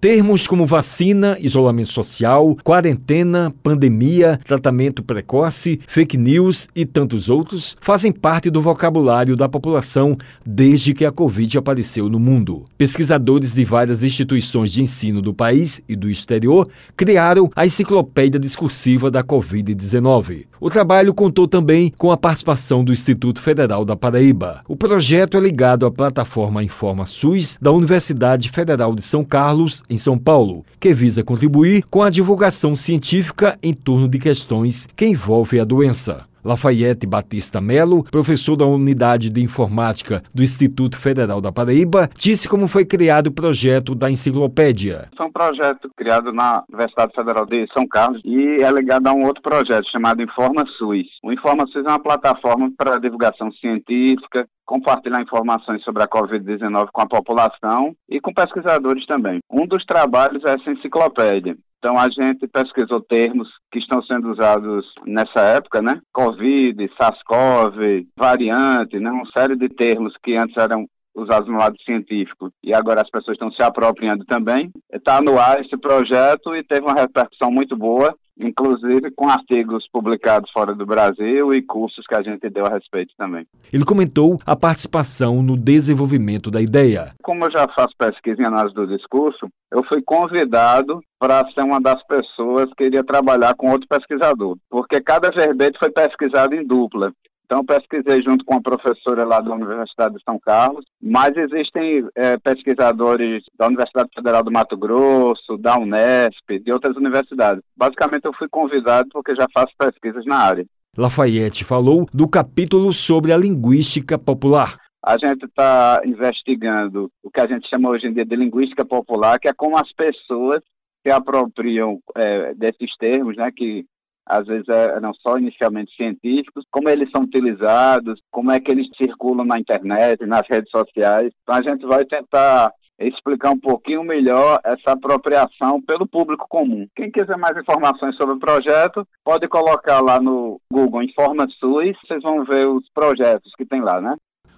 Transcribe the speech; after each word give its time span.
Termos 0.00 0.46
como 0.46 0.64
vacina, 0.64 1.36
isolamento 1.40 1.90
social, 1.90 2.56
quarentena, 2.62 3.52
pandemia, 3.64 4.38
tratamento 4.44 5.02
precoce, 5.02 5.80
fake 5.88 6.16
news 6.16 6.68
e 6.72 6.86
tantos 6.86 7.28
outros 7.28 7.76
fazem 7.80 8.12
parte 8.12 8.48
do 8.48 8.60
vocabulário 8.60 9.34
da 9.34 9.48
população 9.48 10.16
desde 10.46 10.94
que 10.94 11.04
a 11.04 11.10
Covid 11.10 11.58
apareceu 11.58 12.08
no 12.08 12.20
mundo. 12.20 12.62
Pesquisadores 12.78 13.54
de 13.54 13.64
várias 13.64 14.04
instituições 14.04 14.70
de 14.70 14.82
ensino 14.82 15.20
do 15.20 15.34
país 15.34 15.82
e 15.88 15.96
do 15.96 16.08
exterior 16.08 16.68
criaram 16.96 17.50
a 17.56 17.66
enciclopédia 17.66 18.38
discursiva 18.38 19.10
da 19.10 19.24
Covid-19. 19.24 20.46
O 20.60 20.70
trabalho 20.70 21.12
contou 21.12 21.48
também 21.48 21.92
com 21.98 22.12
a 22.12 22.16
participação 22.16 22.84
do 22.84 22.92
Instituto 22.92 23.40
Federal 23.40 23.84
da 23.84 23.96
Paraíba. 23.96 24.62
O 24.68 24.76
projeto 24.76 25.36
é 25.36 25.40
ligado 25.40 25.86
à 25.86 25.90
plataforma 25.90 26.62
Informa 26.62 27.04
SUS 27.04 27.58
da 27.60 27.72
Universidade 27.72 28.48
Federal 28.48 28.94
de 28.94 29.02
São 29.02 29.24
Carlos 29.24 29.82
em 29.88 29.96
São 29.98 30.18
Paulo, 30.18 30.64
que 30.78 30.92
visa 30.92 31.24
contribuir 31.24 31.84
com 31.84 32.02
a 32.02 32.10
divulgação 32.10 32.76
científica 32.76 33.58
em 33.62 33.72
torno 33.72 34.08
de 34.08 34.18
questões 34.18 34.86
que 34.94 35.06
envolvem 35.06 35.60
a 35.60 35.64
doença. 35.64 36.27
Lafayette 36.44 37.06
Batista 37.06 37.60
Melo, 37.60 38.04
professor 38.04 38.56
da 38.56 38.66
Unidade 38.66 39.30
de 39.30 39.42
Informática 39.42 40.22
do 40.34 40.42
Instituto 40.42 40.96
Federal 40.96 41.40
da 41.40 41.52
Paraíba, 41.52 42.08
disse 42.18 42.48
como 42.48 42.68
foi 42.68 42.84
criado 42.84 43.28
o 43.28 43.32
projeto 43.32 43.94
da 43.94 44.10
enciclopédia. 44.10 45.08
É 45.18 45.22
um 45.22 45.32
projeto 45.32 45.90
criado 45.96 46.32
na 46.32 46.64
Universidade 46.68 47.12
Federal 47.14 47.46
de 47.46 47.66
São 47.72 47.86
Carlos 47.86 48.20
e 48.24 48.62
é 48.62 48.70
ligado 48.70 49.06
a 49.06 49.12
um 49.12 49.24
outro 49.24 49.42
projeto 49.42 49.88
chamado 49.90 50.22
Informa 50.22 50.64
SUS. 50.78 51.06
O 51.22 51.32
Informa 51.32 51.66
SUS 51.66 51.84
é 51.84 51.88
uma 51.88 51.98
plataforma 51.98 52.70
para 52.76 52.98
divulgação 52.98 53.50
científica, 53.52 54.46
compartilhar 54.64 55.22
informações 55.22 55.82
sobre 55.82 56.02
a 56.02 56.08
Covid-19 56.08 56.88
com 56.92 57.00
a 57.00 57.06
população 57.06 57.94
e 58.08 58.20
com 58.20 58.34
pesquisadores 58.34 59.06
também. 59.06 59.38
Um 59.50 59.66
dos 59.66 59.84
trabalhos 59.84 60.44
é 60.44 60.54
essa 60.54 60.70
enciclopédia. 60.70 61.56
Então 61.78 61.96
a 61.96 62.08
gente 62.10 62.46
pesquisou 62.48 63.00
termos 63.00 63.48
que 63.70 63.78
estão 63.78 64.02
sendo 64.02 64.32
usados 64.32 64.84
nessa 65.06 65.40
época, 65.40 65.80
né? 65.80 66.00
Covid, 66.12 66.76
SARS-CoV, 67.00 68.06
variante, 68.16 68.98
né? 68.98 69.10
Uma 69.10 69.30
série 69.30 69.56
de 69.56 69.68
termos 69.68 70.14
que 70.22 70.36
antes 70.36 70.56
eram 70.56 70.86
usados 71.14 71.48
no 71.48 71.58
lado 71.58 71.76
científico 71.82 72.50
e 72.62 72.72
agora 72.74 73.02
as 73.02 73.10
pessoas 73.10 73.34
estão 73.34 73.50
se 73.52 73.62
apropriando 73.62 74.24
também. 74.24 74.70
Está 74.92 75.20
no 75.20 75.38
ar 75.38 75.60
esse 75.60 75.76
projeto 75.76 76.54
e 76.54 76.64
teve 76.64 76.82
uma 76.82 76.94
repercussão 76.94 77.50
muito 77.50 77.76
boa 77.76 78.14
inclusive 78.38 79.10
com 79.16 79.28
artigos 79.28 79.88
publicados 79.92 80.50
fora 80.50 80.74
do 80.74 80.86
Brasil 80.86 81.52
e 81.52 81.62
cursos 81.62 82.06
que 82.06 82.14
a 82.14 82.22
gente 82.22 82.48
deu 82.48 82.66
a 82.66 82.70
respeito 82.70 83.12
também. 83.16 83.46
Ele 83.72 83.84
comentou 83.84 84.38
a 84.46 84.54
participação 84.54 85.42
no 85.42 85.56
desenvolvimento 85.56 86.50
da 86.50 86.60
ideia. 86.60 87.14
Como 87.22 87.44
eu 87.44 87.50
já 87.50 87.66
faço 87.68 87.94
pesquisa 87.98 88.42
em 88.42 88.46
análise 88.46 88.74
do 88.74 88.86
discurso, 88.86 89.48
eu 89.72 89.84
fui 89.84 90.00
convidado 90.02 91.00
para 91.18 91.44
ser 91.50 91.62
uma 91.62 91.80
das 91.80 92.02
pessoas 92.06 92.70
que 92.76 92.84
iria 92.84 93.04
trabalhar 93.04 93.54
com 93.54 93.70
outro 93.70 93.88
pesquisador, 93.88 94.56
porque 94.70 95.00
cada 95.00 95.30
verbete 95.30 95.78
foi 95.78 95.90
pesquisado 95.90 96.54
em 96.54 96.66
dupla. 96.66 97.12
Então, 97.50 97.64
pesquisei 97.64 98.22
junto 98.22 98.44
com 98.44 98.56
a 98.56 98.60
professora 98.60 99.24
lá 99.24 99.40
da 99.40 99.54
Universidade 99.54 100.16
de 100.16 100.22
São 100.22 100.38
Carlos, 100.38 100.84
mas 101.00 101.34
existem 101.34 102.06
é, 102.14 102.36
pesquisadores 102.36 103.42
da 103.58 103.68
Universidade 103.68 104.10
Federal 104.14 104.44
do 104.44 104.52
Mato 104.52 104.76
Grosso, 104.76 105.56
da 105.56 105.78
Unesp, 105.78 106.58
de 106.62 106.70
outras 106.70 106.94
universidades. 106.94 107.62
Basicamente, 107.74 108.26
eu 108.26 108.34
fui 108.34 108.48
convidado 108.50 109.08
porque 109.10 109.34
já 109.34 109.46
faço 109.54 109.72
pesquisas 109.78 110.26
na 110.26 110.36
área. 110.36 110.66
Lafayette 110.94 111.64
falou 111.64 112.06
do 112.12 112.28
capítulo 112.28 112.92
sobre 112.92 113.32
a 113.32 113.36
linguística 113.38 114.18
popular. 114.18 114.76
A 115.02 115.16
gente 115.16 115.46
está 115.46 116.02
investigando 116.04 117.10
o 117.22 117.30
que 117.30 117.40
a 117.40 117.46
gente 117.46 117.66
chama 117.66 117.88
hoje 117.88 118.08
em 118.08 118.12
dia 118.12 118.26
de 118.26 118.36
linguística 118.36 118.84
popular, 118.84 119.38
que 119.40 119.48
é 119.48 119.54
como 119.54 119.78
as 119.78 119.90
pessoas 119.94 120.60
se 121.02 121.10
apropriam 121.10 121.98
é, 122.14 122.52
desses 122.52 122.94
termos, 122.98 123.38
né, 123.38 123.50
que 123.56 123.86
às 124.28 124.46
vezes 124.46 124.68
é, 124.68 124.96
eram 124.96 125.12
só 125.14 125.38
inicialmente 125.38 125.94
científicos, 125.96 126.64
como 126.70 126.88
eles 126.88 127.10
são 127.10 127.22
utilizados, 127.24 128.20
como 128.30 128.50
é 128.50 128.60
que 128.60 128.70
eles 128.70 128.86
circulam 128.96 129.46
na 129.46 129.58
internet, 129.58 130.24
nas 130.26 130.46
redes 130.48 130.70
sociais. 130.70 131.32
Então 131.42 131.56
a 131.56 131.62
gente 131.62 131.86
vai 131.86 132.04
tentar 132.04 132.72
explicar 133.00 133.50
um 133.50 133.58
pouquinho 133.58 134.02
melhor 134.02 134.60
essa 134.64 134.92
apropriação 134.92 135.80
pelo 135.80 136.06
público 136.06 136.46
comum. 136.48 136.86
Quem 136.96 137.10
quiser 137.10 137.36
mais 137.36 137.56
informações 137.56 138.16
sobre 138.16 138.34
o 138.34 138.40
projeto, 138.40 139.06
pode 139.24 139.48
colocar 139.48 140.00
lá 140.00 140.20
no 140.20 140.60
Google 140.70 141.02
Informa 141.02 141.46
SUS, 141.60 141.96
vocês 142.06 142.22
vão 142.22 142.44
ver 142.44 142.66
os 142.66 142.84
projetos 142.92 143.52
que 143.56 143.64
tem 143.64 143.80
lá, 143.80 144.00
né? 144.00 144.16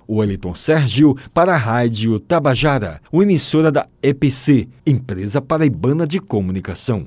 O 0.09 0.25
Eliton 0.25 0.55
Sérgio 0.55 1.15
para 1.33 1.53
a 1.53 1.57
Rádio 1.57 2.19
Tabajara, 2.19 3.01
uma 3.13 3.23
emissora 3.23 3.71
da 3.71 3.87
EPC, 4.03 4.69
Empresa 4.85 5.41
Paraibana 5.41 6.07
de 6.07 6.19
Comunicação. 6.19 7.07